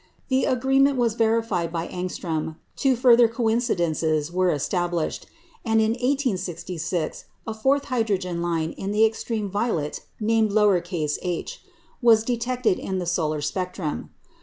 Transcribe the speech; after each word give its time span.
The 0.29 0.45
agreement 0.45 0.97
was 0.97 1.13
verified 1.13 1.71
by 1.71 1.87
Ångström; 1.87 2.55
two 2.75 2.95
further 2.95 3.27
coincidences 3.27 4.31
were 4.31 4.49
established; 4.49 5.27
and 5.63 5.79
in 5.79 5.91
1866 5.91 7.25
a 7.45 7.53
fourth 7.53 7.85
hydrogen 7.85 8.41
line 8.41 8.71
in 8.71 8.89
the 8.93 9.05
extreme 9.05 9.47
violet 9.47 10.01
(named 10.19 10.57
h) 10.57 11.59
was 12.01 12.23
detected 12.23 12.79
in 12.79 12.97
the 12.97 13.05
solar 13.05 13.41
spectrum. 13.41 14.09